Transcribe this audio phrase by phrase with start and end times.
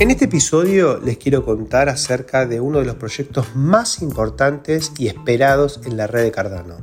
[0.00, 5.06] En este episodio les quiero contar acerca de uno de los proyectos más importantes y
[5.06, 6.78] esperados en la red de Cardano.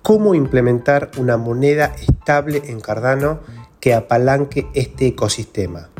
[0.00, 3.40] Cómo implementar una moneda estable en Cardano
[3.80, 5.90] que apalanque este ecosistema.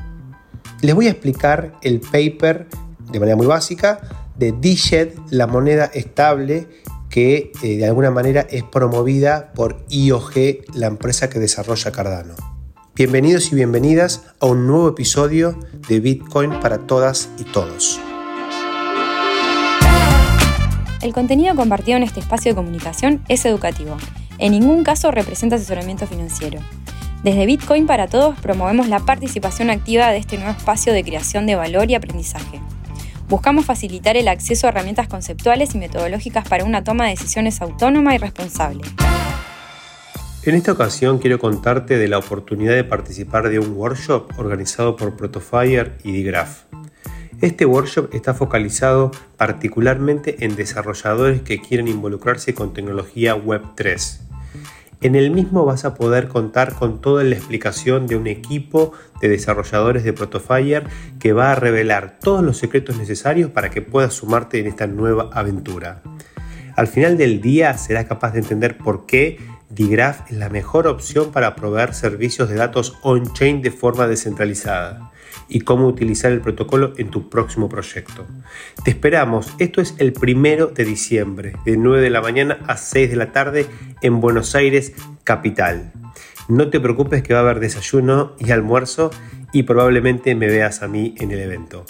[0.83, 2.69] Les voy a explicar el paper
[3.11, 3.99] de manera muy básica
[4.37, 6.69] de DShed, la moneda estable
[7.11, 12.54] que eh, de alguna manera es promovida por IOG, la empresa que desarrolla Cardano.
[12.97, 15.59] Bienvenidos y bienvenidas a un nuevo episodio
[15.89, 17.99] de Bitcoin para todas y todos.
[21.03, 23.97] El contenido compartido en este espacio de comunicación es educativo.
[24.39, 26.61] En ningún caso representa asesoramiento financiero.
[27.25, 31.57] Desde Bitcoin para Todos promovemos la participación activa de este nuevo espacio de creación de
[31.57, 32.61] valor y aprendizaje.
[33.29, 38.15] Buscamos facilitar el acceso a herramientas conceptuales y metodológicas para una toma de decisiones autónoma
[38.15, 38.83] y responsable.
[40.47, 45.17] En esta ocasión quiero contarte de la oportunidad de participar de un workshop organizado por
[45.17, 46.65] Protofire y Digraph.
[47.41, 54.19] Este workshop está focalizado particularmente en desarrolladores que quieren involucrarse con tecnología Web3.
[55.01, 59.31] En el mismo vas a poder contar con toda la explicación de un equipo de
[59.31, 60.85] desarrolladores de Protofire
[61.19, 65.31] que va a revelar todos los secretos necesarios para que puedas sumarte en esta nueva
[65.33, 66.03] aventura.
[66.77, 69.39] Al final del día serás capaz de entender por qué
[69.71, 75.11] Digraph es la mejor opción para proveer servicios de datos on-chain de forma descentralizada
[75.49, 78.27] y cómo utilizar el protocolo en tu próximo proyecto.
[78.85, 83.11] Te esperamos, esto es el primero de diciembre, de 9 de la mañana a 6
[83.11, 83.67] de la tarde
[84.03, 84.93] en Buenos Aires,
[85.25, 85.93] capital.
[86.49, 89.11] No te preocupes que va a haber desayuno y almuerzo
[89.53, 91.87] y probablemente me veas a mí en el evento.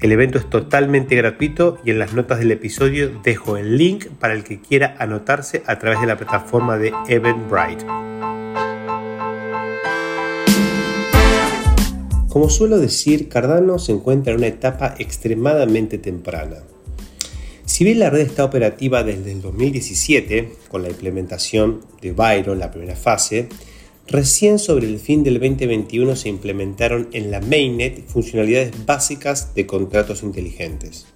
[0.00, 4.34] El evento es totalmente gratuito y en las notas del episodio dejo el link para
[4.34, 7.84] el que quiera anotarse a través de la plataforma de Eventbrite.
[12.28, 16.58] Como suelo decir, Cardano se encuentra en una etapa extremadamente temprana.
[17.64, 22.70] Si bien la red está operativa desde el 2017, con la implementación de Byron, la
[22.70, 23.48] primera fase,
[24.10, 30.22] Recién sobre el fin del 2021 se implementaron en la mainnet funcionalidades básicas de contratos
[30.22, 31.06] inteligentes.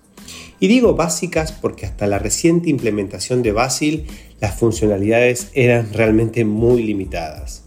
[0.61, 4.05] Y digo básicas porque hasta la reciente implementación de Basil
[4.41, 7.63] las funcionalidades eran realmente muy limitadas.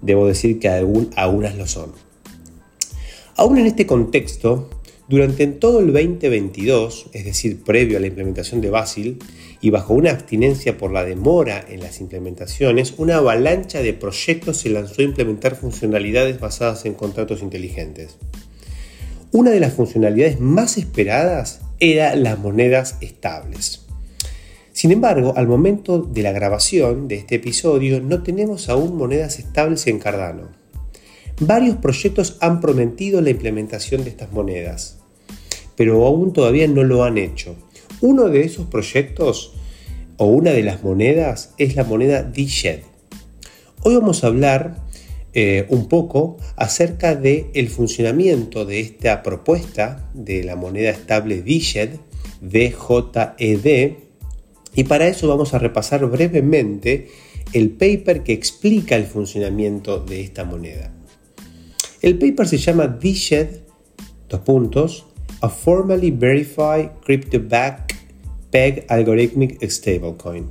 [0.00, 1.92] Debo decir que algunas lo son.
[3.36, 4.70] Aún en este contexto,
[5.08, 9.18] durante todo el 2022, es decir, previo a la implementación de Basil,
[9.60, 14.70] y bajo una abstinencia por la demora en las implementaciones, una avalancha de proyectos se
[14.70, 18.16] lanzó a implementar funcionalidades basadas en contratos inteligentes.
[19.32, 23.82] Una de las funcionalidades más esperadas era las monedas estables.
[24.72, 29.86] Sin embargo, al momento de la grabación de este episodio no tenemos aún monedas estables
[29.86, 30.65] en Cardano.
[31.40, 35.00] Varios proyectos han prometido la implementación de estas monedas,
[35.76, 37.56] pero aún todavía no lo han hecho.
[38.00, 39.52] Uno de esos proyectos
[40.16, 42.80] o una de las monedas es la moneda DShed.
[43.82, 44.78] Hoy vamos a hablar
[45.34, 51.90] eh, un poco acerca del el funcionamiento de esta propuesta de la moneda estable DShed,
[52.40, 53.92] DJED,
[54.74, 57.08] y para eso vamos a repasar brevemente
[57.52, 60.95] el paper que explica el funcionamiento de esta moneda.
[62.06, 63.48] El paper se llama DShed,
[64.44, 65.06] puntos,
[65.40, 67.96] a formally verified crypto-backed
[68.52, 70.46] peg algorithmic stablecoin,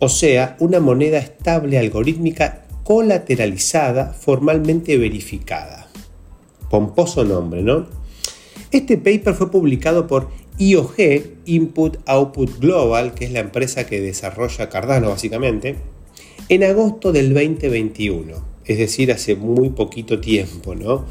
[0.00, 5.86] o sea, una moneda estable algorítmica colateralizada formalmente verificada.
[6.68, 7.86] Pomposo nombre, ¿no?
[8.72, 10.96] Este paper fue publicado por IOG,
[11.44, 15.76] Input Output Global, que es la empresa que desarrolla Cardano básicamente,
[16.48, 21.06] en agosto del 2021 es decir, hace muy poquito tiempo, ¿no?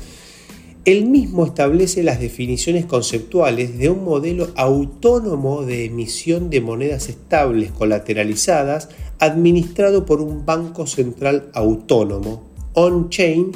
[0.85, 7.71] Él mismo establece las definiciones conceptuales de un modelo autónomo de emisión de monedas estables
[7.71, 8.87] colateralizadas
[9.19, 13.51] administrado por un banco central autónomo, on-chain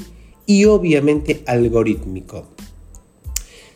[0.45, 2.47] y obviamente algorítmico.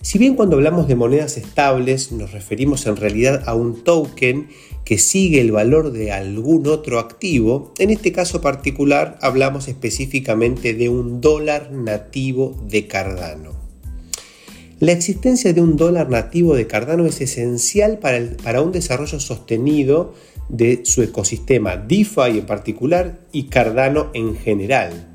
[0.05, 4.49] Si bien cuando hablamos de monedas estables nos referimos en realidad a un token
[4.83, 10.89] que sigue el valor de algún otro activo, en este caso particular hablamos específicamente de
[10.89, 13.53] un dólar nativo de Cardano.
[14.79, 20.13] La existencia de un dólar nativo de Cardano es esencial para, para un desarrollo sostenido
[20.49, 25.14] de su ecosistema DeFi en particular y Cardano en general.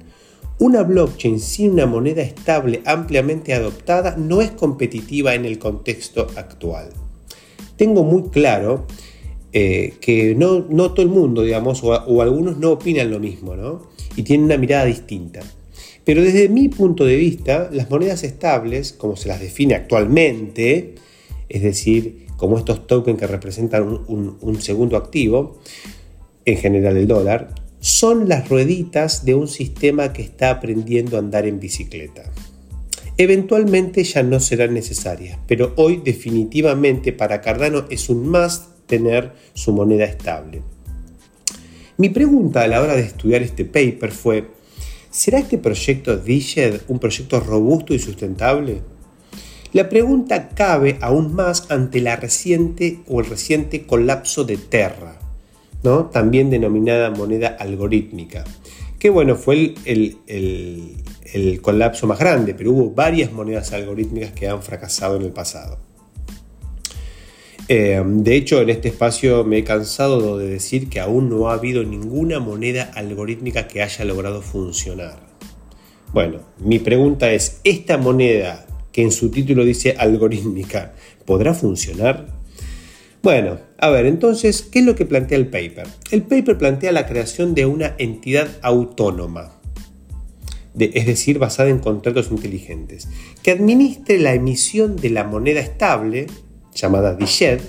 [0.61, 6.91] Una blockchain sin una moneda estable ampliamente adoptada no es competitiva en el contexto actual.
[7.79, 8.87] Tengo muy claro
[9.55, 10.63] eh, que no,
[10.93, 13.89] todo el mundo, digamos, o, algunos no opinan lo mismo, ¿no?
[14.17, 15.41] Y tienen una mirada distinta.
[16.05, 20.97] Pero desde mi punto de vista, las monedas estables, como se las define actualmente,
[21.49, 25.59] es decir, como estos tokens que representan un, segundo activo,
[26.45, 31.47] en general el dólar, son las rueditas de un sistema que está aprendiendo a andar
[31.47, 32.23] en bicicleta.
[33.17, 39.73] Eventualmente ya no serán necesarias, pero hoy definitivamente para Cardano es un más tener su
[39.73, 40.63] moneda estable.
[41.97, 44.47] Mi pregunta a la hora de estudiar este paper fue,
[45.11, 48.81] ¿será este proyecto DIGED un proyecto robusto y sustentable?
[49.73, 55.20] La pregunta cabe aún más ante la reciente o el reciente colapso de Terra,
[55.83, 56.07] ¿no?
[56.07, 58.45] también denominada moneda algorítmica,
[58.99, 65.17] que bueno, fue el, colapso más grande, pero hubo varias monedas algorítmicas que han fracasado
[65.17, 65.79] en el pasado.
[67.69, 71.55] Eh, de hecho, en este espacio me he cansado de decir que aún no ha
[71.55, 75.31] habido ninguna moneda algorítmica que haya logrado funcionar.
[76.13, 80.95] Bueno, mi pregunta es, ¿esta moneda que en su título dice algorítmica
[81.25, 82.40] podrá funcionar?
[83.23, 85.87] Bueno, a ver, entonces, ¿qué es lo que plantea el paper?
[86.11, 89.61] El paper plantea la creación de una entidad autónoma
[90.79, 93.09] es decir, basada en contratos inteligentes,
[93.43, 96.27] que administre la emisión de la moneda estable,
[96.75, 97.61] llamada DIGED,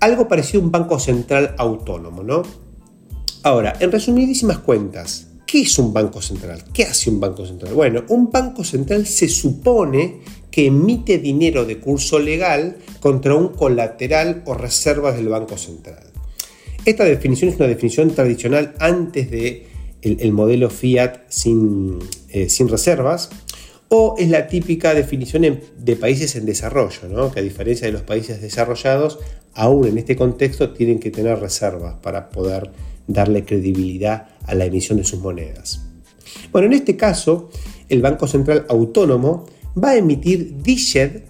[0.00, 2.42] algo parecido a un banco central autónomo, ¿no?
[3.42, 6.64] Ahora, en resumidísimas cuentas, ¿qué es un banco central?
[6.72, 7.74] ¿Qué hace un banco central?
[7.74, 10.20] Bueno, un banco central se supone
[10.54, 16.04] que emite dinero de curso legal contra un colateral o reservas del Banco Central.
[16.84, 19.66] Esta definición es una definición tradicional antes de
[20.02, 21.98] el, modelo Fiat sin,
[22.28, 23.30] eh, sin, reservas,
[23.88, 28.40] o es la típica definición de países en desarrollo, que a diferencia de los países
[28.40, 29.18] desarrollados,
[29.54, 32.70] aún en este contexto tienen que tener reservas para poder
[33.08, 35.84] darle credibilidad a la emisión de sus monedas.
[36.52, 37.50] Bueno, en este caso,
[37.88, 39.46] el Banco Central Autónomo
[39.82, 41.22] va a emitir DIGED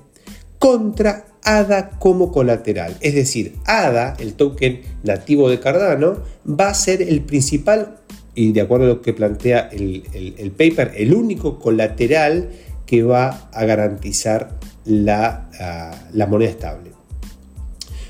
[0.58, 2.96] contra ADA como colateral.
[3.00, 7.99] Es decir, ADA, el token nativo de Cardano, va a ser el principal
[8.35, 12.50] y de acuerdo a lo que plantea el, paper, el único colateral
[12.87, 16.91] que va a garantizar la, ah, moneda estable.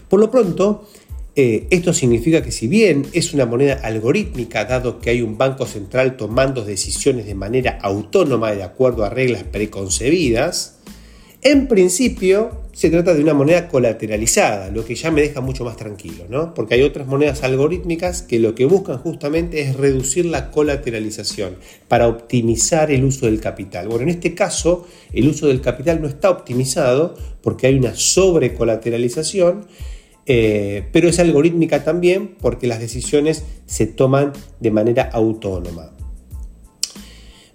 [0.08, 0.88] Por lo pronto,
[1.36, 5.66] eh, esto significa que si bien es una moneda algorítmica, dado que hay un banco
[5.66, 10.78] central tomando decisiones de manera autónoma y de acuerdo a reglas preconcebidas,
[11.42, 15.76] en principio se trata de una moneda colateralizada, lo que ya me deja mucho más
[15.76, 16.54] tranquilo, ¿no?
[16.54, 22.08] Porque hay otras monedas algorítmicas que lo que buscan justamente es reducir la colateralización para
[22.08, 23.88] optimizar el uso del capital.
[23.88, 29.66] Bueno, en este caso, el uso del capital no está optimizado porque hay una sobrecolateralización,
[30.26, 35.94] eh, pero es algorítmica también porque las decisiones se toman de manera autónoma.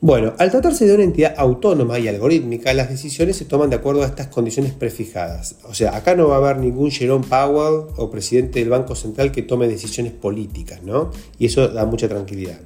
[0.02, 4.04] Bueno, al tratarse de una entidad autónoma y algorítmica, las decisiones se toman de acuerdo
[4.04, 5.58] a estas condiciones prefijadas.
[5.66, 9.34] O sea, acá no va a haber ningún Jerome Powell o presidente del Banco Central
[9.34, 11.12] que tome decisiones políticas, ¿no?
[11.38, 12.62] Y eso da mucha tranquilidad.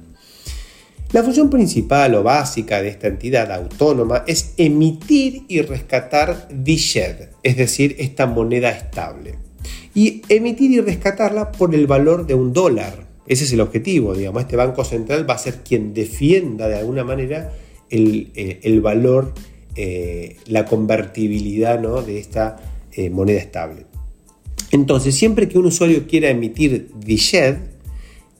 [1.10, 7.56] La función principal o básica de esta entidad autónoma es emitir y rescatar DSHED, es
[7.56, 9.43] decir, esta moneda estable.
[9.94, 14.42] Y emitir y rescatarla por el valor de un dólar, ese es el objetivo, digamos.
[14.42, 17.52] Este Banco Central va a ser quien defienda de alguna manera
[17.90, 19.32] el, eh, valor,
[19.76, 22.56] eh, la convertibilidad de esta
[22.92, 23.86] eh, moneda estable.
[24.70, 27.56] Entonces, siempre que un usuario quiera emitir DSHED,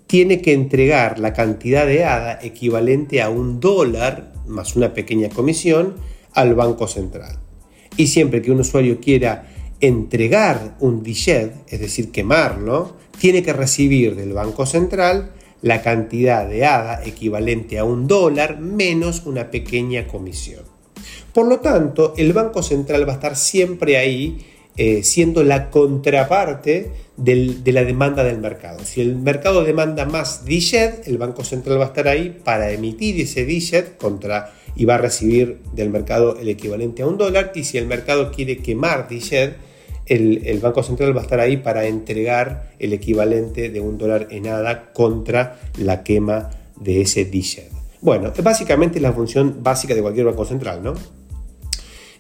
[0.07, 5.95] tiene que entregar la cantidad de ADA equivalente a un dólar más una pequeña comisión
[6.33, 7.39] al Banco Central.
[7.97, 9.49] Y siempre que un usuario quiera
[9.81, 16.67] entregar un DSHED, es decir, quemarlo, tiene que recibir del Banco Central la cantidad de
[16.67, 20.63] ADA equivalente a un dólar menos una pequeña comisión.
[21.33, 24.45] Por lo tanto, el Banco Central va a estar siempre ahí
[24.77, 28.85] eh, siendo la contraparte de la demanda del mercado.
[28.85, 33.21] Si el mercado demanda más DSHED, el Banco Central va a estar ahí para emitir
[33.21, 37.53] ese DSHED contra, y va a recibir del mercado el equivalente a un dólar.
[37.55, 39.53] Y si el mercado quiere quemar DSHED,
[40.07, 44.45] el, Banco Central va a estar ahí para entregar el equivalente de un dólar en
[44.45, 47.73] nada contra la quema de ese DSHED.
[48.01, 50.95] Bueno, básicamente es la función básica de cualquier Banco Central, ¿no?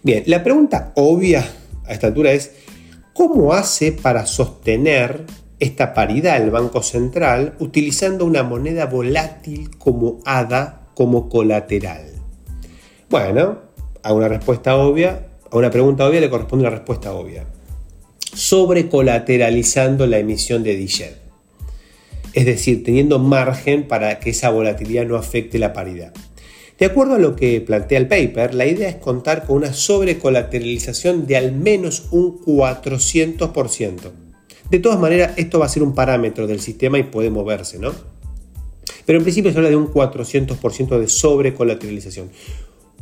[0.03, 1.47] Bien, la pregunta obvia
[1.85, 2.53] a esta altura es,
[3.13, 5.25] ¿cómo hace para sostener
[5.61, 12.14] esta paridad el Banco Central utilizando una moneda volátil como ADA como colateral?
[13.11, 13.59] Bueno,
[14.03, 17.45] a una respuesta obvia, a una pregunta obvia le corresponde una respuesta obvia
[18.35, 21.13] sobrecolateralizando la emisión de DSHED.
[22.33, 26.13] Es decir, teniendo margen para que esa volatilidad no afecte la paridad.
[26.79, 31.27] De acuerdo a lo que plantea el paper, la idea es contar con una sobrecolateralización
[31.29, 34.11] de al menos un 400%.
[34.69, 37.93] De todas maneras, esto va a ser un parámetro del sistema y puede moverse, ¿no?
[39.07, 42.31] Pero en principio se habla de un 400% de sobrecolateralización.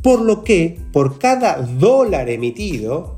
[0.03, 3.17] Por lo que, por cada dólar emitido,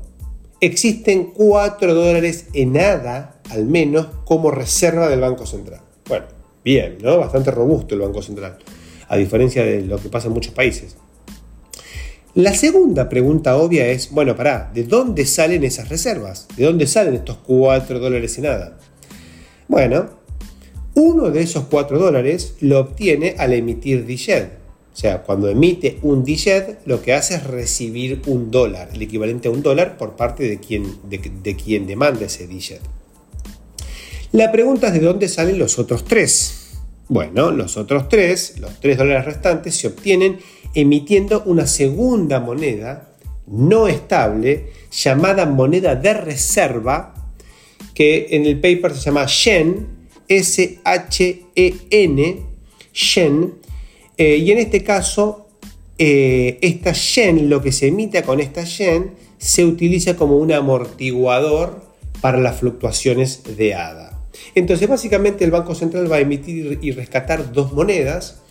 [0.60, 5.80] existen 4 dólares en nada, al menos, como reserva del Banco Central.
[6.08, 6.26] Bueno,
[6.64, 7.18] bien, ¿no?
[7.18, 8.58] Bastante robusto el Banco Central,
[9.08, 10.96] a diferencia de lo que pasa en muchos países.
[12.34, 16.46] La segunda pregunta obvia es, bueno, pará, ¿de dónde salen esas reservas?
[16.56, 18.78] ¿De dónde salen estos 4 dólares en nada?
[19.68, 20.10] Bueno,
[20.94, 24.65] uno de esos 4 dólares lo obtiene al emitir DJED.
[24.96, 29.48] O sea, cuando emite un DJED, lo que hace es recibir un dólar, el equivalente
[29.48, 32.80] a un dólar por parte de quien, de, quien demanda ese DJED.
[34.32, 36.78] La pregunta es de dónde salen los otros 3.
[37.10, 40.38] Bueno, los otros 3, los 3 dólares restantes, se obtienen
[40.72, 43.12] emitiendo una segunda moneda
[43.46, 47.12] no estable llamada moneda de reserva
[47.92, 49.88] que en el paper se llama Shen,
[50.26, 50.86] S-H-E-N,
[52.94, 53.65] Shen,
[54.16, 55.48] eh, y en este caso
[55.98, 61.82] eh, esta Shen, lo que se emite con esta Shen, se utiliza como un amortiguador
[62.20, 64.18] para las fluctuaciones de ADA.
[64.54, 68.42] Entonces básicamente el Banco Central va a emitir y rescatar dos monedas,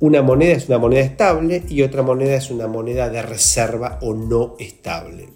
[0.00, 4.14] una moneda es una moneda estable y otra moneda es una moneda de reserva o
[4.14, 5.28] no estable.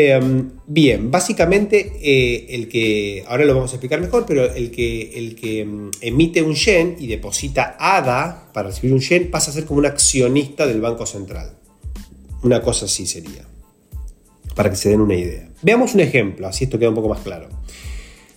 [0.00, 5.18] Em, bien, básicamente eh, el que, ahora lo vamos a explicar mejor, pero el que,
[5.18, 9.54] el que em, emite un yen y deposita ADA para recibir un yen pasa a
[9.54, 11.50] ser como un accionista del Banco Central.
[12.44, 13.44] Una cosa así sería,
[14.54, 15.50] para que se den una idea.
[15.62, 17.48] Veamos un ejemplo, así esto queda un poco más claro.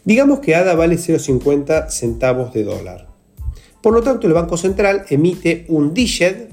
[0.03, 3.07] Digamos que ADA vale 0,50 centavos de dólar.
[3.83, 6.47] Por lo tanto, el Banco Central emite un DIGED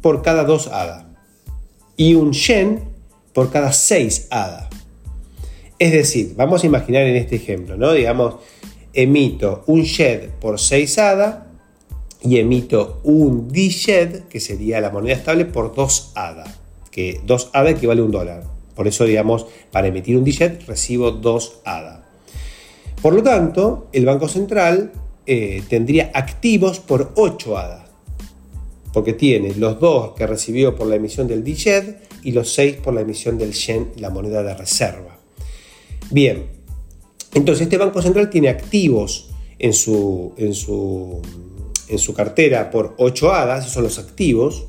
[0.00, 1.14] por cada dos ADA
[1.98, 2.96] y un Shen
[3.32, 4.68] por cada 6 ADA.
[5.78, 7.92] Es decir, vamos a imaginar en este ejemplo, ¿no?
[7.92, 8.36] Digamos,
[8.92, 11.46] emito un SHED por 6 ADA
[12.20, 16.44] y emito un DSHED, que sería la moneda estable, por 2 ADA,
[16.90, 18.44] que 2 ADA equivale a un dólar.
[18.74, 22.04] Por eso, digamos, para emitir un DSHED recibo 2 ADA.
[23.00, 24.92] Por lo tanto, el Banco Central
[25.26, 27.84] eh, tendría activos por 8 ADA,
[28.92, 32.94] porque tiene los dos que recibió por la emisión del DSHED y los 6 por
[32.94, 35.18] la emisión del Yen, la moneda de reserva.
[36.10, 36.46] Bien,
[37.34, 41.20] entonces este Banco Central tiene activos en su, en su,
[41.88, 44.66] en su cartera por 8 ADA, esos son los activos,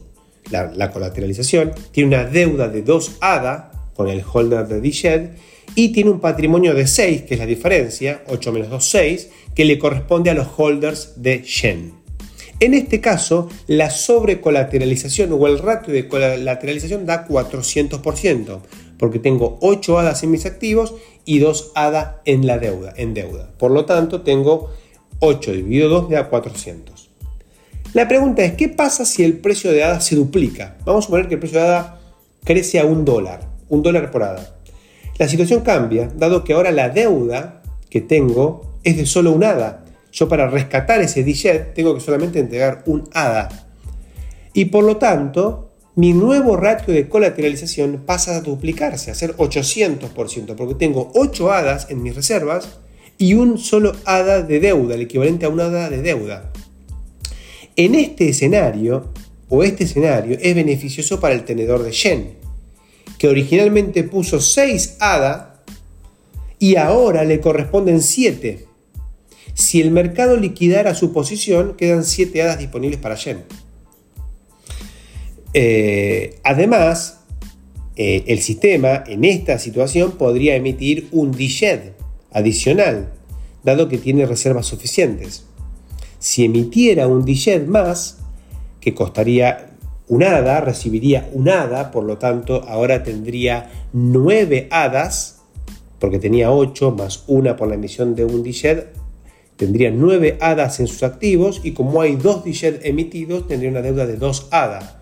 [0.52, 5.30] la, la, colateralización, tiene una deuda de 2 ADA con el holder de DSHED
[5.76, 9.66] y tiene un patrimonio de 6, que es la diferencia, 8 menos 2, 6, que
[9.66, 11.99] le corresponde a los holders de Shen.
[12.60, 18.60] En este caso, la sobrecolateralización o el ratio de colateralización da 400%,
[18.98, 23.50] porque tengo 8 hadas en mis activos y 2 hadas en la deuda, en deuda.
[23.58, 24.72] Por lo tanto, tengo
[25.20, 27.10] 8 dividido 2 me da 400.
[27.94, 30.78] La pregunta es, ¿qué pasa si el precio de ADA se duplica?
[30.86, 32.00] Vamos a suponer que el precio de ADA
[32.44, 34.58] crece a un dólar, un dólar por ADA.
[35.18, 39.86] La situación cambia, dado que ahora la deuda que tengo es de solo un ADA.
[40.12, 43.50] Yo para rescatar ese DJET tengo que solamente entregar un ADA.
[44.54, 50.56] Y por lo tanto, mi nuevo ratio de colateralización pasa a duplicarse, a ser 800%,
[50.56, 52.80] porque tengo 8 hadas en mis reservas
[53.18, 56.52] y un solo hada de deuda, el equivalente a un hada de deuda.
[57.76, 59.10] En este escenario,
[59.50, 62.38] o este escenario, es beneficioso para el tenedor de Shen,
[63.18, 65.62] que originalmente puso 6 hada
[66.60, 68.69] y ahora le corresponden 7.
[69.60, 73.44] Si el mercado liquidara su posición, quedan 7 hadas disponibles para Yen.
[75.54, 77.20] Eh, además,
[77.98, 81.92] eh, el sistema en esta situación podría emitir un DSHED
[82.32, 83.12] adicional,
[83.62, 85.44] dado que tiene reservas suficientes.
[86.20, 88.20] Si emitiera un DSHED más,
[88.80, 89.72] que costaría
[90.08, 95.42] un hada, recibiría un hada, por lo tanto ahora tendría 9 hadas,
[96.00, 98.99] porque tenía 8 más una por la emisión de un DSHED,
[99.60, 104.08] tendría 9 hadas en sus activos y como hay dos DJET emitidos, tendría una deuda
[104.08, 104.96] de 2 hadas.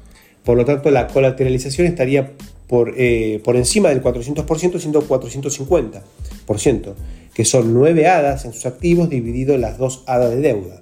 [0.44, 2.34] Por lo tanto, la colateralización estaría
[2.66, 6.96] por, eh, por encima del 400%, siendo 450%,
[7.36, 10.82] que son 9 hadas en sus activos dividido las 2 hadas de deuda.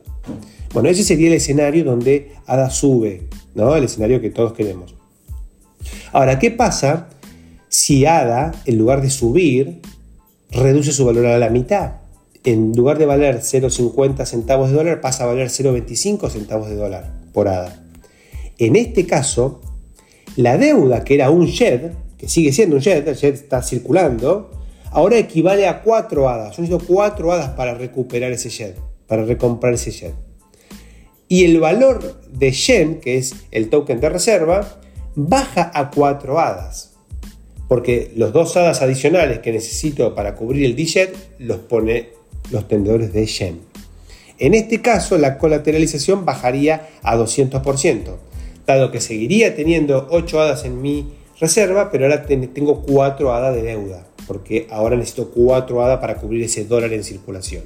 [0.74, 3.75] Bueno, ese sería el escenario donde ADA sube, ¿no?
[3.75, 4.96] el escenario que todos queremos.
[6.13, 7.10] Ahora, ¿qué pasa
[7.67, 9.82] si ADA, en lugar de subir,
[10.50, 12.04] reduce su valor a la mitad?
[12.45, 17.11] En lugar de valer 0,50 centavos de dólar, pasa a valer 0,25 centavos de dólar
[17.33, 17.81] por ADA.
[18.57, 19.61] En este caso,
[20.35, 24.51] la deuda que era un shed, que sigue siendo un shed, el shed está circulando,
[24.91, 26.55] ahora equivale a 4 hadas.
[26.55, 28.75] Yo necesito 4 hadas para recuperar ese shed,
[29.07, 30.13] para recomprar ese shed.
[31.27, 34.79] Y el valor de Shen, que es el token de reserva,
[35.15, 36.93] baja a 4 hadas.
[37.67, 41.09] Porque los dos hadas adicionales que necesito para cubrir el DShed
[41.39, 42.14] los pone
[42.51, 43.59] los tendedores de Shen.
[44.37, 48.15] En este caso, la colateralización bajaría a 200%,
[48.65, 53.63] dado que seguiría teniendo 8 hadas en mi reserva, pero ahora tengo 4 hadas de
[53.63, 57.63] deuda, porque ahora necesito 4 hadas para cubrir ese dólar en circulación.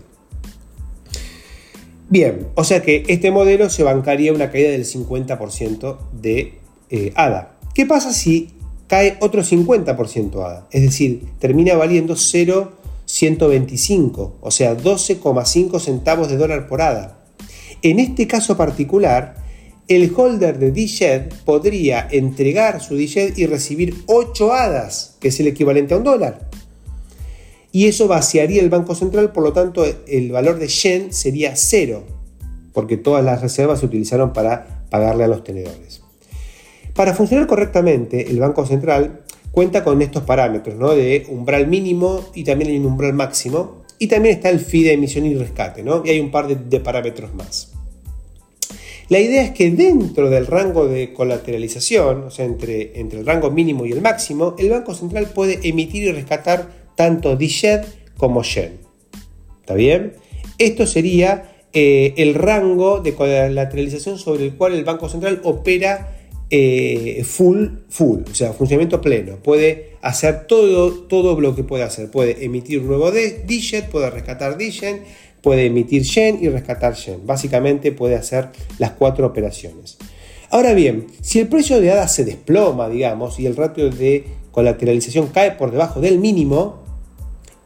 [2.10, 6.56] Bien, o sea que este modelo se bancaría una caída del 50% de
[6.90, 7.58] eh, ADA.
[7.76, 8.50] ¿Qué pasa si
[8.88, 10.68] cae otro 50% ADA?
[10.72, 12.16] Es decir, termina valiendo
[13.10, 17.18] 0,125, o sea, 12,5 centavos de dólar por ADA.
[17.82, 19.36] En este caso particular,
[19.88, 25.48] el holder de DShed podría entregar su DShed y recibir 8 hadas, que es el
[25.48, 26.50] equivalente a un dólar.
[27.72, 32.04] Y eso vaciaría el Banco Central, por lo tanto el valor de Shen sería cero,
[32.74, 36.02] porque todas las reservas se utilizaron para pagarle a los tenedores.
[36.96, 40.96] Para funcionar correctamente, el Banco Central cuenta con estos parámetros, ¿no?
[40.96, 44.94] de umbral mínimo y también hay un umbral máximo, y también está el fee de
[44.94, 46.04] emisión y rescate, ¿no?
[46.06, 47.74] y hay un par de, parámetros más.
[49.10, 53.50] La idea es que dentro del rango de colateralización, o sea, entre, entre el rango
[53.50, 57.82] mínimo y el máximo, el Banco Central puede emitir y rescatar tanto DShed
[58.18, 58.78] como Shen.
[59.62, 60.14] ¿Está bien?
[60.60, 66.19] Esto sería eh, el rango de colateralización sobre el cual el Banco Central opera
[66.50, 69.38] eh, full, full, o sea, funcionamiento pleno.
[69.38, 72.10] Puede hacer todo, todo lo que puede hacer.
[72.10, 75.02] Puede emitir nuevo DShed, puede rescatar DShen,
[75.42, 77.26] puede emitir Shen y rescatar Shen.
[77.26, 79.98] Básicamente puede hacer las cuatro operaciones.
[80.50, 85.28] Ahora bien, si el precio de ADA se desploma, digamos, y el ratio de colateralización
[85.28, 86.80] cae por debajo del mínimo,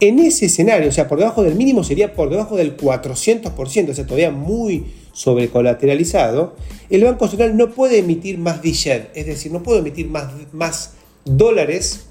[0.00, 3.94] en ese escenario, o sea, por debajo del mínimo sería por debajo del 400%, o
[3.94, 6.54] sea, todavía muy sobrecolateralizado,
[6.90, 10.92] el Banco Central no puede emitir más DSHED, es decir, no puede emitir más, más
[11.24, 12.06] dólares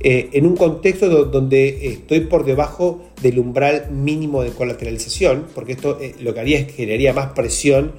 [0.00, 5.98] eh, en un contexto donde estoy por debajo del umbral mínimo de colateralización, porque esto
[6.00, 7.92] eh, lo que haría es que generaría más presión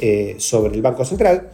[0.00, 1.50] eh, sobre el Banco Central,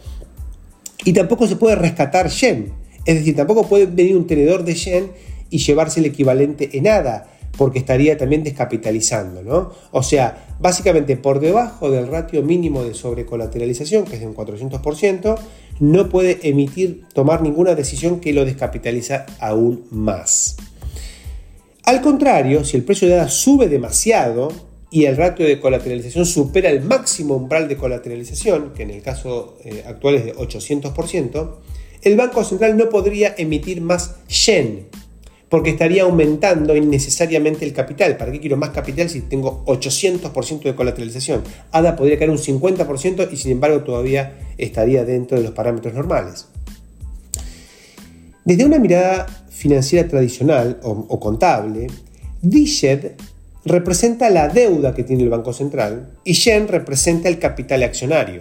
[1.04, 2.72] y tampoco se puede rescatar Yen,
[3.06, 5.10] es decir, tampoco puede venir un tenedor de Yen
[5.50, 9.70] y llevarse el equivalente en nada, porque estaría también descapitalizando, ¿no?
[9.90, 15.38] O sea, básicamente por debajo del ratio mínimo de sobrecolateralización, que es de un 400%,
[15.80, 20.56] no puede emitir, tomar ninguna decisión que lo descapitaliza aún más.
[21.84, 24.50] Al contrario, si el precio de ADA sube demasiado
[24.90, 29.58] y el ratio de colateralización supera el máximo umbral de colateralización, que en el caso
[29.66, 31.56] eh, actual es de 800%,
[32.00, 34.88] el Banco Central no podría emitir más yen,
[35.50, 38.16] porque estaría aumentando innecesariamente el capital.
[38.16, 41.42] ¿Para qué quiero más capital si tengo 800% de colateralización?
[41.72, 46.46] ADA podría caer un 50% y sin embargo todavía estaría dentro de los parámetros normales.
[48.44, 51.88] Desde una mirada financiera tradicional o, contable,
[52.42, 53.12] DSHED
[53.64, 58.40] representa la deuda que tiene el Banco Central y Shen representa el capital accionario.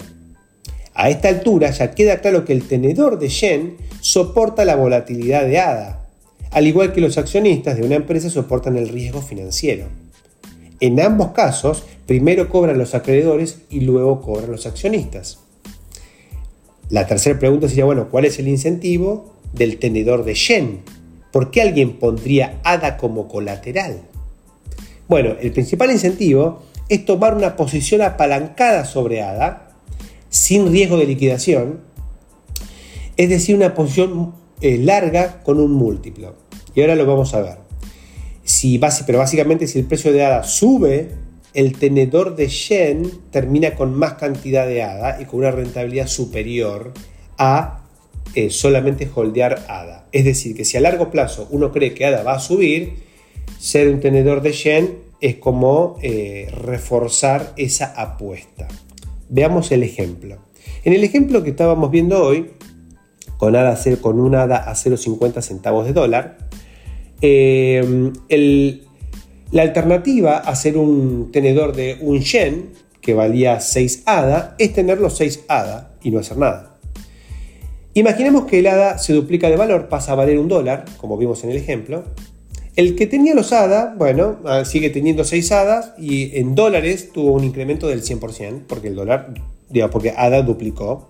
[0.93, 5.59] A esta altura ya queda claro que el tenedor de Shen soporta la volatilidad de
[5.59, 5.98] ADA,
[6.51, 9.87] al igual que los accionistas de una empresa soportan el riesgo financiero.
[10.79, 15.39] En ambos casos, primero cobran los acreedores y luego cobran los accionistas.
[16.89, 20.79] La tercera pregunta sería, bueno, ¿cuál es el incentivo del tenedor de Shen?
[21.31, 24.01] ¿Por qué alguien pondría ADA como colateral?
[25.07, 29.71] Bueno, el principal incentivo es tomar una posición apalancada sobre ADA,
[30.29, 31.81] sin riesgo de liquidación,
[33.17, 36.35] es decir, una posición eh, larga con un múltiplo.
[36.75, 37.57] Y ahora lo vamos a ver.
[38.43, 41.09] Si, pero básicamente si el precio de ADA sube,
[41.53, 46.93] el tenedor de Shen termina con más cantidad de ADA y con una rentabilidad superior
[47.37, 47.81] a
[48.35, 50.07] eh, solamente holdear ADA.
[50.11, 52.93] Es decir, que si a largo plazo uno cree que ADA va a subir,
[53.59, 58.67] ser un tenedor de Shen es como eh, reforzar esa apuesta.
[59.29, 60.37] Veamos el ejemplo.
[60.83, 62.51] En el ejemplo que estábamos viendo hoy,
[63.39, 66.37] con, ADA, con un ADA a 0,50 centavos de dólar.
[67.21, 68.11] Eh,
[69.51, 74.99] la alternativa a hacer un tenedor de un yen que valía 6 ADA es tener
[74.99, 76.75] los 6 ADA y no hacer nada.
[77.93, 81.41] Imaginemos que el ADA se duplica de valor, pasa a valer un dólar, como vimos
[81.45, 82.03] en el ejemplo.
[82.75, 87.31] El que tenía los ADA, bueno, ah, sigue teniendo 6 ADA y en dólares tuvo
[87.31, 89.33] un incremento del 100%, porque el dólar,
[89.69, 91.09] digamos, porque ADA duplicó.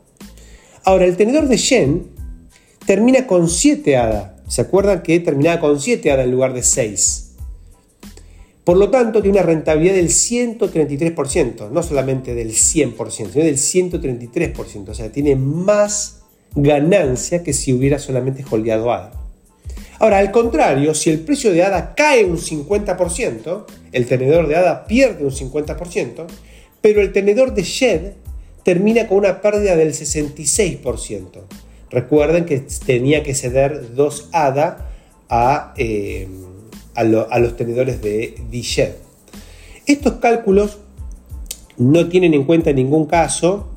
[0.84, 2.19] Ahora, el tenedor de Yen
[2.86, 4.36] termina con 7 ADA.
[4.48, 7.26] ¿Se acuerdan que terminaba con 7 ADA en lugar de 6?
[8.64, 14.90] Por lo tanto, tiene una rentabilidad del 133%, no solamente del 100%, sino del 133%.
[14.90, 16.20] O sea, tiene más
[16.56, 19.12] ganancia que si hubiera solamente holdeado ADA.
[20.00, 24.86] Ahora, al contrario, si el precio de ADA cae un 50%, el tenedor de ADA
[24.86, 26.26] pierde un 50%,
[26.82, 28.14] pero el tenedor de Shed
[28.64, 31.26] termina con una pérdida del 66%.
[31.92, 34.90] Recuerden que tenía que ceder dos ADA
[35.30, 35.74] a...
[35.78, 36.28] Eh,
[37.00, 38.98] a, los tenedores de Dichet.
[39.86, 40.80] Estos cálculos
[41.78, 43.70] no tienen en cuenta en ningún caso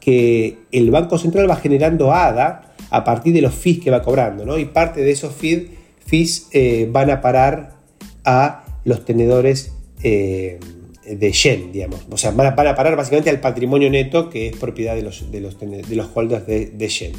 [0.00, 4.44] que el Banco Central va generando ADA a partir de los fees que va cobrando,
[4.44, 4.58] ¿no?
[4.58, 7.76] Y parte de esos fees, eh, van a parar
[8.24, 10.60] a los tenedores eh,
[11.04, 12.00] de Yen, digamos.
[12.10, 15.40] O sea, van a, parar básicamente al patrimonio neto que es propiedad de los, de
[15.40, 17.12] los, de holders de, de Yen.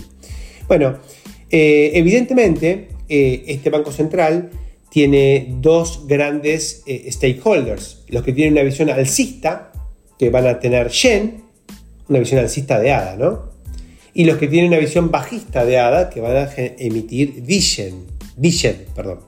[0.67, 0.97] Bueno,
[1.49, 4.49] eh, evidentemente, este Banco Central
[4.93, 9.71] tiene dos grandes eh, stakeholders, los que tienen una visión alcista,
[10.19, 11.43] que van a tener Shen,
[12.07, 13.53] una visión alcista de ADA, ¿no?
[14.13, 18.05] Y los que tienen una visión bajista de ADA, que van a emitir Dishen,
[18.95, 19.21] perdón.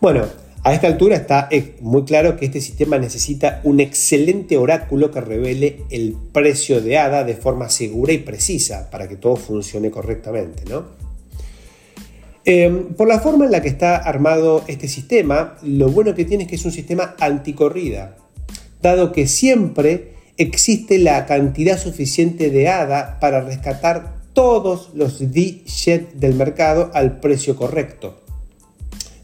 [0.00, 0.26] Bueno,
[0.64, 5.20] a esta altura está eh, muy claro que este sistema necesita un excelente oráculo que
[5.20, 10.64] revele el precio de ADA de forma segura y precisa para que todo funcione correctamente,
[10.68, 10.86] ¿no?
[12.46, 16.44] Em, por la forma en la que está armado este sistema, lo bueno que tiene
[16.44, 18.16] es que es un sistema anticorrida,
[18.80, 26.34] dado que siempre existe la cantidad suficiente de ADA para rescatar todos los D-Jet del
[26.34, 28.23] mercado al precio correcto.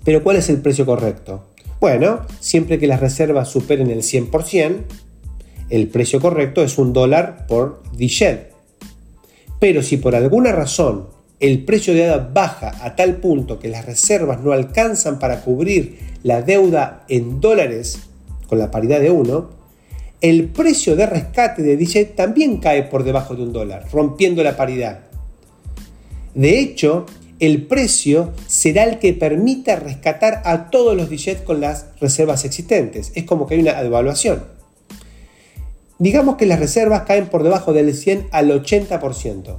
[0.05, 1.45] Pero ¿cuál es el precio correcto?
[1.81, 4.85] Bueno, siempre que las reservas superen el 100%,
[5.71, 8.53] el precio correcto es un dólar por D-Jet.
[9.59, 11.09] Pero si por alguna razón
[11.39, 15.99] el precio de ADA baja a tal punto que las reservas no alcanzan para cubrir
[16.23, 18.01] la deuda en dólares
[18.47, 19.51] con la paridad de 1,
[20.21, 24.57] el precio de rescate de DJ también cae por debajo de un dólar, rompiendo la
[24.57, 25.01] paridad.
[26.35, 27.07] De hecho,
[27.41, 33.13] el precio será el que permita rescatar a todos los DJ con las reservas existentes.
[33.15, 34.45] Es como que hay una devaluación.
[35.99, 39.57] Digamos que las reservas caen por debajo del 100 al 80%.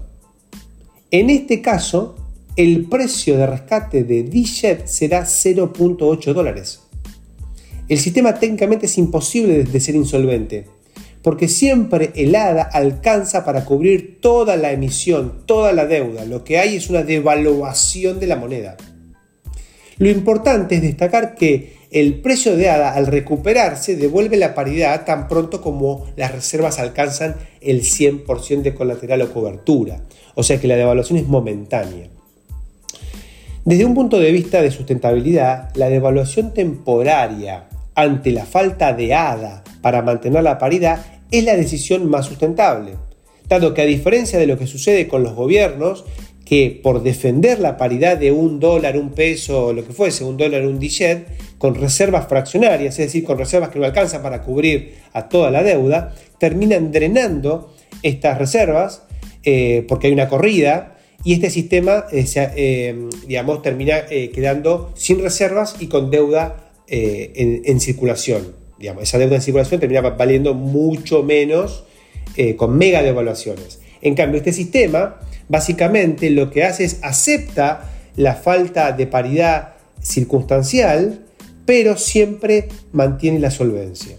[1.09, 2.15] En este caso,
[2.55, 6.81] el precio de rescate de DJet será 0.8 dólares.
[7.89, 10.67] El sistema técnicamente es imposible de ser insolvente,
[11.23, 16.25] porque siempre el ADA alcanza para cubrir toda la emisión, toda la deuda.
[16.25, 18.77] Lo que hay es una devaluación de la moneda.
[19.97, 25.27] Lo importante es destacar que el precio de ADA al recuperarse devuelve la paridad tan
[25.27, 30.01] pronto como las reservas alcanzan el 100% de colateral o cobertura.
[30.33, 32.07] O sea que la devaluación es momentánea.
[33.63, 39.63] Desde un punto de vista de sustentabilidad, la devaluación temporaria ante la falta de ADA
[39.81, 42.93] para mantener la paridad es la decisión más sustentable,
[43.47, 46.05] dado que a diferencia de lo que sucede con los gobiernos,
[46.45, 50.65] que por defender la paridad de un dólar, un peso lo que fuese, un dólar,
[50.65, 55.29] un dichet, con reservas fraccionarias, es decir, con reservas que no alcanzan para cubrir a
[55.29, 59.03] toda la deuda, terminan drenando estas reservas
[59.43, 65.75] eh, porque hay una corrida y este sistema, eh, eh, digamos, termina quedando sin reservas
[65.79, 68.60] y con deuda en, circulación.
[69.01, 71.85] Esa deuda en circulación termina valiendo mucho menos
[72.57, 73.79] con mega devaluaciones.
[74.01, 81.25] En cambio, este sistema básicamente lo que hace es acepta la falta de paridad circunstancial,
[81.65, 84.17] pero siempre mantiene la solvencia.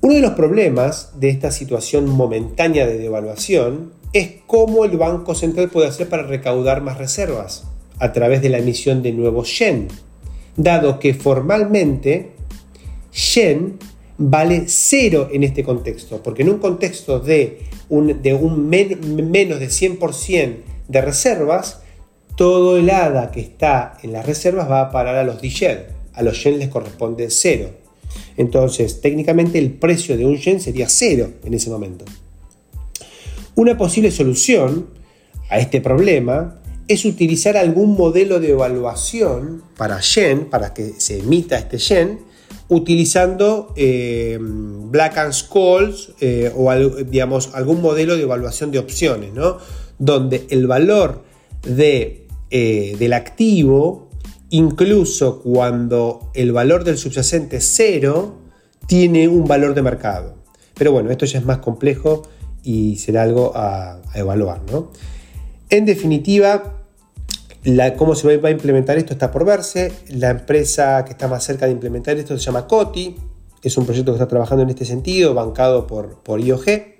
[0.00, 5.68] Uno de los problemas de esta situación momentánea de devaluación es cómo el Banco Central
[5.68, 7.64] puede hacer para recaudar más reservas
[7.98, 9.88] a través de la emisión de nuevos yen,
[10.56, 12.35] dado que formalmente
[13.16, 13.78] yen
[14.18, 19.68] vale cero en este contexto, porque en un contexto de un, de un menos de
[19.68, 20.56] 100%
[20.88, 21.80] de reservas,
[22.36, 25.78] todo el ADA que está en las reservas va a parar a los DJED,
[26.12, 27.70] a los yen les corresponde cero.
[28.36, 32.04] Entonces, técnicamente el precio de un yen sería cero en ese momento.
[33.54, 34.88] Una posible solución
[35.48, 41.58] a este problema es utilizar algún modelo de evaluación para yen, para que se emita
[41.58, 42.20] este yen,
[42.68, 49.58] utilizando eh, Black and Scholes eh, o digamos, algún modelo de evaluación de opciones, ¿no?
[49.98, 51.22] donde el valor
[51.62, 54.06] de, eh, del activo
[54.50, 58.36] incluso cuando el valor del subyacente es cero,
[58.86, 60.36] tiene un valor de mercado.
[60.74, 62.22] Pero bueno, esto ya es más complejo
[62.62, 64.60] y será algo a, evaluar.
[65.68, 66.75] En definitiva,
[67.96, 69.92] cómo se va a implementar esto está por verse.
[70.10, 73.16] La empresa que está más cerca de implementar esto se llama Coti.
[73.62, 76.95] Es un proyecto que está trabajando en este sentido, bancado por, por IOG.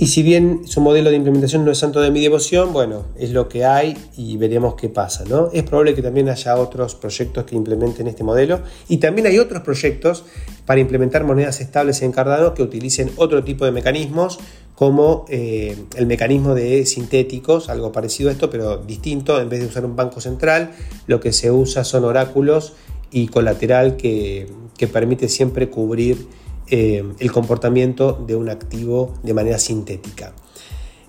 [0.00, 3.32] Y si bien su modelo de implementación no es santo de mi devoción, bueno, es
[3.32, 5.24] lo que hay y veremos qué pasa.
[5.28, 5.50] ¿no?
[5.52, 9.62] Es probable que también haya otros proyectos que implementen este modelo y también hay otros
[9.62, 10.22] proyectos
[10.66, 14.38] para implementar monedas estables en Cardano que utilicen otro tipo de mecanismos
[14.76, 19.40] como eh, el mecanismo de sintéticos, algo parecido a esto, pero distinto.
[19.40, 20.70] En vez de usar un banco central,
[21.08, 22.74] lo que se usa son oráculos
[23.10, 26.28] y colateral que, que permite siempre cubrir
[26.70, 30.32] eh, el comportamiento de un activo de manera sintética.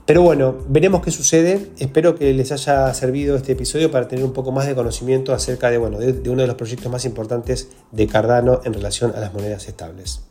[0.10, 1.70] Pero bueno, veremos qué sucede.
[1.78, 5.70] Espero que les haya servido este episodio para tener un poco más de conocimiento acerca
[5.70, 9.36] de, bueno, de, uno de los proyectos más importantes de Cardano en relación a las
[9.36, 10.22] monedas estables.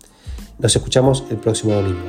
[0.58, 2.00] Nos escuchamos el próximo domingo.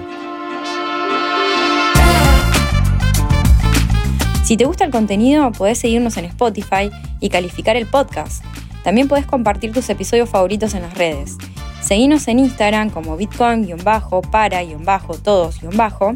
[4.43, 8.43] Si te gusta el contenido, puedes seguirnos en Spotify y calificar el podcast.
[8.83, 11.37] También puedes compartir tus episodios favoritos en las redes.
[11.89, 16.13] Seguinos en Instagram como bitcoin-para-todos-bajo.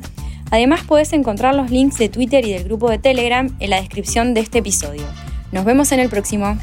[0.51, 4.35] Además puedes encontrar los links de Twitter y del grupo de Telegram en la descripción
[4.35, 5.01] de este episodio.
[5.51, 6.59] Nos vemos en el próximo.